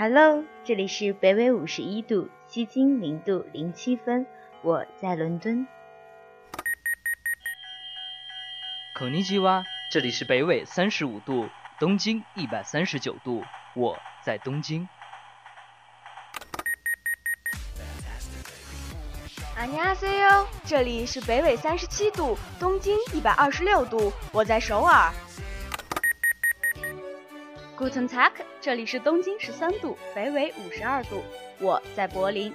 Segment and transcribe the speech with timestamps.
[0.00, 4.24] Hello，这里是北纬五十一度，西经零度零七分，
[4.62, 5.66] 我在伦敦。
[8.96, 11.48] 孔尼基哇，这里是北纬三十五度，
[11.80, 13.42] 东经一百三十九度，
[13.74, 14.88] 我在东京。
[19.56, 25.12] 阿尼阿 C 哟，这里是北纬三十七度，东经一百二十六度，我在首尔。
[27.78, 31.22] Guten Tag，这里是东京十三度，北纬五十二度，
[31.60, 32.52] 我在柏林。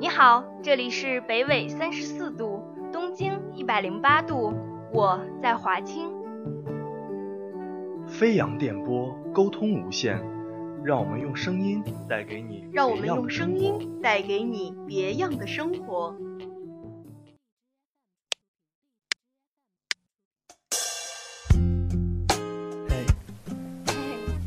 [0.00, 4.54] 你好，这里是北纬三十四度，东经一百零八度，
[4.94, 6.10] 我在华清。
[8.08, 10.39] 飞扬电波，沟通无限。
[10.82, 16.14] 让我们用声音带给你，让我们用声音带给你别样的生活。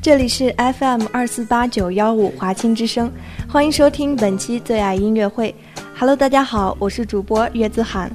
[0.02, 3.12] 这里是 FM 二四八九幺五华清之声，
[3.48, 5.54] 欢迎收听本期最爱音乐会。
[5.96, 8.12] Hello，大家好，我是主播岳子涵。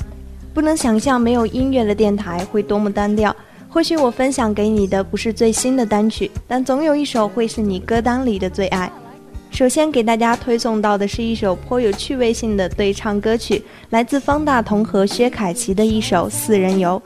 [0.53, 3.35] 不能想象没有音乐的电台会多么单调。
[3.71, 8.91] 或许我分享给你的不是最新的单曲，但总有一首会是你歌单里的最爱。
[9.51, 17.01] 首先给大家推送到的是一首颇有趣味性的对唱歌曲，来自方大同和薛凯琪的一首《四人游》，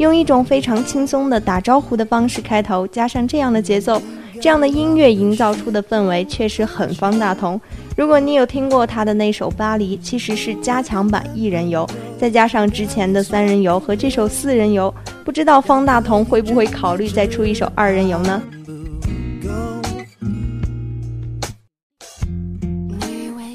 [0.00, 4.00] 用一种非常轻松的打招呼的方式开头，加上这样的节奏，
[4.40, 7.60] 这样的音乐营造出的氛围确实很方大同。
[7.96, 18.42] 如果你有听过他的那首《巴黎》，其实是加强版一人游，再加上之前的三人游和这首四人游，不知道方大同会不会考虑再出一首二人游呢？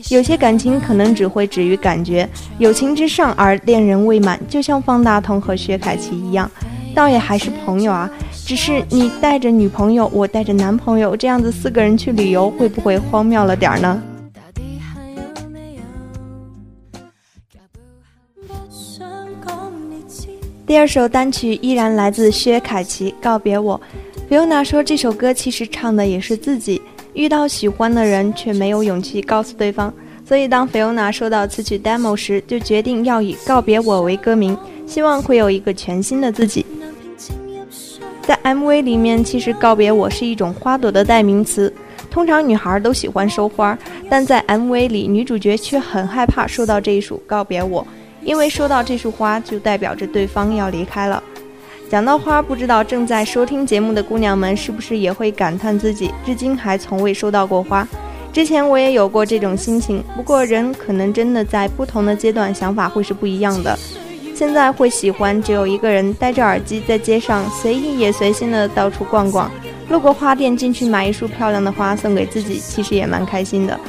[0.09, 6.51] 有些感情可能只会止于感觉，友情之上而恋人未满，就像方大同和薛凯琪一样，
[6.93, 8.09] 倒也还是朋友啊。
[8.45, 14.01] 只是你带着女朋友，我带着男朋友，这样子四个人去旅游，会不会荒谬了点儿呢？
[20.67, 23.79] 第二首单曲依然来自薛凯琪，《告别我》。
[24.33, 26.81] Fiona 说这首歌其实唱的也是自己
[27.13, 29.93] 遇到喜欢的人，却没有勇气告诉对方。
[30.25, 36.65] 所以当 Fiona 收到此曲 demo 时，就决定要以《告别我》为歌名，希望会有一个全新的自己。
[38.21, 41.73] 在 MV 里面，其实“告别我”是一种花朵的代名词。
[42.09, 43.77] 通常女孩都喜欢收花，
[44.09, 47.85] 但在 MV 里，女主角却很害怕收到这一束“告别我”。
[48.23, 51.23] 因为收到这束花，就代表着对方要离开了。
[51.89, 57.87] 讲到花，不知道正在收听节目的姑娘们是不是也会感叹自己至今还从未收到过花？
[58.31, 63.77] 之前我也有过这种心情，不过人可能真的在不同的阶段想法会是不一样的。
[64.41, 69.51] 现在会喜欢只有一个人戴着耳机在街上随意也随心的到处逛逛，
[69.87, 73.79] 路过花店进去买一束漂亮的花送给自己，其实也蛮开心的。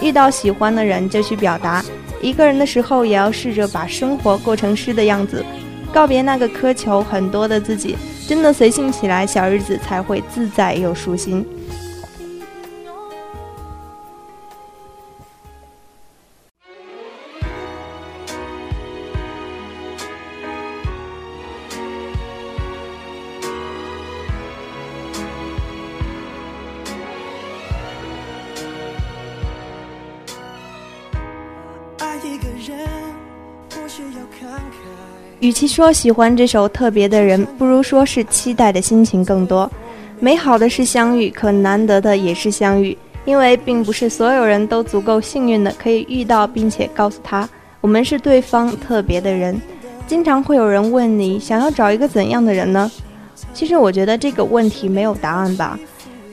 [0.00, 1.84] 遇到喜欢的人就去表达。
[2.22, 5.44] 一个人的时候，也要试着把生活过成诗的样子，
[5.92, 7.96] 告别那个苛求很多的自己，
[8.28, 11.44] 真的随性起来，小日子才会自在又舒心。
[35.40, 39.70] 与其说喜欢这首特别的人，不如说是期待的心情更多。
[40.18, 47.48] 美好的是相遇，可难得的也是相遇，因为并不是所有人都足够幸运的可以遇到，并且告诉他
[47.82, 49.60] 我们是对方特别的人。
[50.06, 52.90] 经常会有人问你，想要找一个怎样的人呢？
[53.52, 55.78] 其实我觉得这个问题没有答案吧。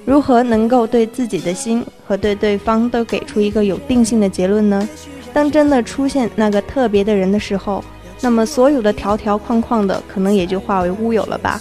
[0.06, 4.88] 如何能够对自己的心和对对方都给出一个有定性的结论呢？
[5.34, 7.84] 当真的出现那个特别的人的时候。
[8.22, 11.60] 那么，所有的条条框框的，可能也就化为乌有了吧。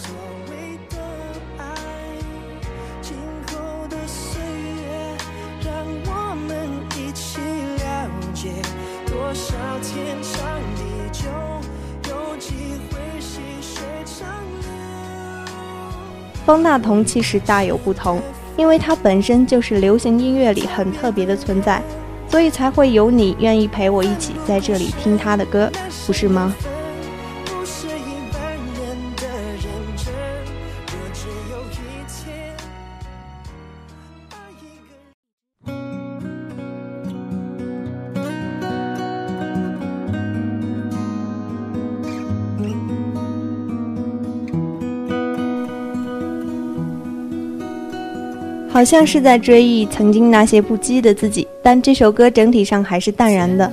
[16.44, 18.20] 方大同其实大有不同，
[18.56, 21.82] 因为他本身就是流行音乐里很特别的存在。
[22.32, 25.70] 所以才会有你愿意陪我一起在这里听他的歌，
[26.06, 26.50] 不是吗？
[48.72, 51.46] 好像是在追忆曾经那些不羁的自己。
[51.62, 53.70] 但这首歌整体上还是淡然的，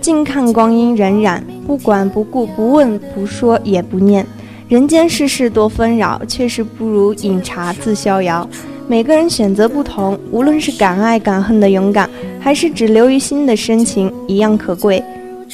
[0.00, 4.26] 静看光阴荏苒，不管不顾，不问不说也不念。
[4.68, 8.46] 人间世事多纷扰，却是不如饮茶自逍遥。
[8.88, 12.10] 每个人选择不同，无论是敢爱敢恨的勇敢，
[12.40, 15.02] 还是只留于心的深情，一样可贵。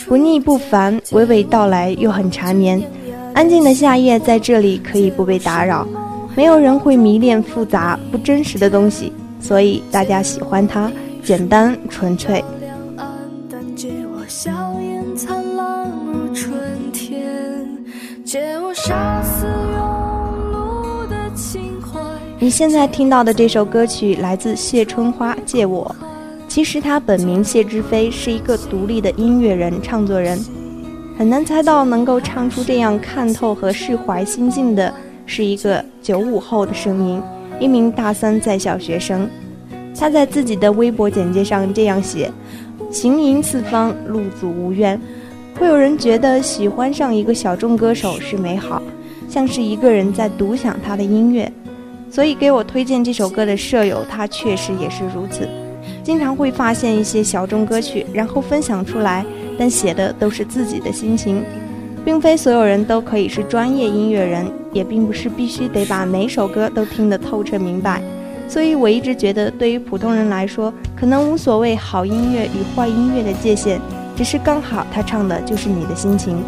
[0.09, 2.83] 不腻不烦，娓娓道来又很缠绵。
[3.35, 5.87] 安静的夏夜在这里可以不被打扰，
[6.37, 10.91] 没有人会迷恋复杂不真实的东西，所以大家喜欢它
[11.23, 12.45] 简单纯粹。
[22.41, 25.95] 你现在听到的这首歌曲来自谢春花，《借我》。
[26.49, 30.39] 其实他本名谢之飞，是一个独立的音乐人、唱作人。
[31.17, 34.93] 很难猜到能够唱出这样看透和释怀心境的，
[35.27, 37.23] 是一个九五后的声音，
[37.59, 39.29] 一名大三在校学生。
[39.97, 42.31] 他在自己的微博简介上这样写
[42.91, 45.01] ：“行吟四方，路阻无怨。”
[45.59, 48.83] 会有人觉得喜欢上一个小众歌手是美好，
[49.29, 51.51] 像是一个人在独享他的音乐。
[52.11, 55.49] 所以给我推荐这首歌的舍友，他确实也是如此。
[56.03, 59.25] 经常会发现一些小众歌曲，然后分享出来，
[59.57, 61.43] 但写的都是自己的心情，
[62.05, 68.03] 并非所有人都可以是专业音乐人，也并不是必须得把每首歌都听得透彻明白。
[68.47, 73.81] 所以我一直觉得，对于普通人来说，可能无所谓好音乐与坏音乐的界限。
[74.15, 76.45] 只是刚好，他唱的就是你的心情。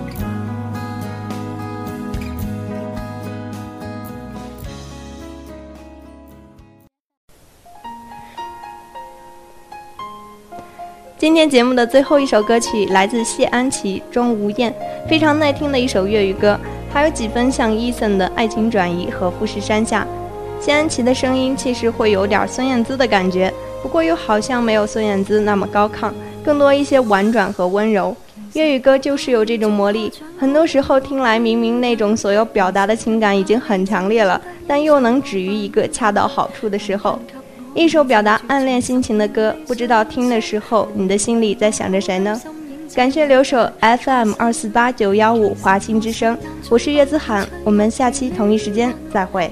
[11.19, 14.71] 今天节目的最后一首歌曲来自谢安琪《钟无艳》，
[15.09, 16.57] 非常耐听的一首粤语歌，
[16.97, 20.07] 还有几分像 Eason 的爱情转移和富士山下。
[20.59, 23.53] 谢安琪的声音其实会有点孙燕姿的感觉，
[23.83, 26.11] 不过又好像没有孙燕姿那么高亢。
[26.43, 28.17] 更多一些婉转和温柔，
[28.55, 30.11] 粤语歌就是有这种魔力。
[30.39, 37.19] 很多时候听来，明明那种所要表达的情感已经很强烈了，但又能止于一个恰到好处的时候。
[37.75, 42.41] 一首表达暗恋心情的歌，不知道听的时候你的心里在想着谁呢？
[42.95, 46.37] 感谢留守 FM 二四八九幺五华清之声，
[46.71, 49.51] 我是岳子涵，我们下期同一时间再会。